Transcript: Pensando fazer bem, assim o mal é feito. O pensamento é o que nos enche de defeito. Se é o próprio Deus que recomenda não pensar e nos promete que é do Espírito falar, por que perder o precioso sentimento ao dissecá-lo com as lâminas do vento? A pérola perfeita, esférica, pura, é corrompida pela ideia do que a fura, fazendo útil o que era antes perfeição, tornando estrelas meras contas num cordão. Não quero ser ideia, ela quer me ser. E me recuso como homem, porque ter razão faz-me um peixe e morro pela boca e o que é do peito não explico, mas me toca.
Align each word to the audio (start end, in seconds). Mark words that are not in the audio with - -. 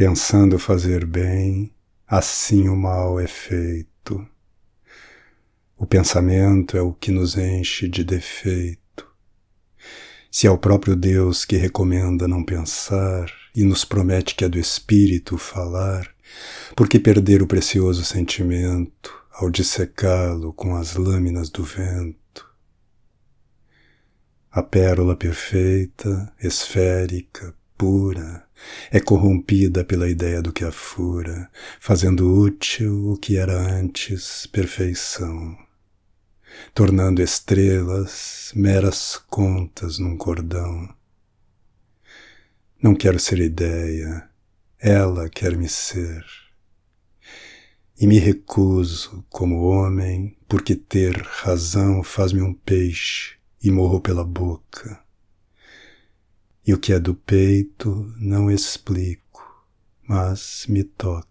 Pensando 0.00 0.58
fazer 0.58 1.04
bem, 1.04 1.74
assim 2.06 2.70
o 2.70 2.74
mal 2.74 3.20
é 3.20 3.26
feito. 3.26 4.26
O 5.76 5.84
pensamento 5.84 6.74
é 6.74 6.80
o 6.80 6.94
que 6.94 7.10
nos 7.10 7.36
enche 7.36 7.86
de 7.86 8.02
defeito. 8.02 9.06
Se 10.30 10.46
é 10.46 10.50
o 10.50 10.56
próprio 10.56 10.96
Deus 10.96 11.44
que 11.44 11.58
recomenda 11.58 12.26
não 12.26 12.42
pensar 12.42 13.30
e 13.54 13.62
nos 13.62 13.84
promete 13.84 14.34
que 14.34 14.42
é 14.42 14.48
do 14.48 14.58
Espírito 14.58 15.36
falar, 15.36 16.08
por 16.74 16.88
que 16.88 16.98
perder 16.98 17.42
o 17.42 17.46
precioso 17.46 18.02
sentimento 18.02 19.12
ao 19.30 19.50
dissecá-lo 19.50 20.54
com 20.54 20.76
as 20.76 20.96
lâminas 20.96 21.50
do 21.50 21.62
vento? 21.62 22.50
A 24.50 24.62
pérola 24.62 25.14
perfeita, 25.14 26.32
esférica, 26.42 27.54
pura, 27.80 28.46
é 28.90 29.00
corrompida 29.00 29.82
pela 29.82 30.06
ideia 30.06 30.42
do 30.42 30.52
que 30.52 30.66
a 30.66 30.70
fura, 30.70 31.50
fazendo 31.80 32.30
útil 32.30 33.12
o 33.12 33.16
que 33.16 33.38
era 33.38 33.58
antes 33.58 34.46
perfeição, 34.46 35.56
tornando 36.74 37.22
estrelas 37.22 38.52
meras 38.54 39.16
contas 39.16 39.98
num 39.98 40.14
cordão. 40.14 40.94
Não 42.82 42.94
quero 42.94 43.18
ser 43.18 43.38
ideia, 43.38 44.28
ela 44.78 45.30
quer 45.30 45.56
me 45.56 45.66
ser. 45.66 46.22
E 47.98 48.06
me 48.06 48.18
recuso 48.18 49.24
como 49.30 49.62
homem, 49.62 50.36
porque 50.46 50.76
ter 50.76 51.16
razão 51.22 52.02
faz-me 52.02 52.42
um 52.42 52.52
peixe 52.52 53.36
e 53.62 53.70
morro 53.70 54.02
pela 54.02 54.22
boca 54.22 55.02
e 56.66 56.74
o 56.74 56.78
que 56.78 56.92
é 56.92 56.98
do 57.00 57.14
peito 57.14 58.12
não 58.18 58.50
explico, 58.50 59.64
mas 60.06 60.66
me 60.68 60.84
toca. 60.84 61.29